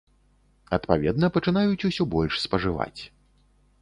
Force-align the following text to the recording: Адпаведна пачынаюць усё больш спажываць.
Адпаведна 0.77 1.29
пачынаюць 1.37 1.85
усё 1.91 2.03
больш 2.15 2.33
спажываць. 2.45 3.01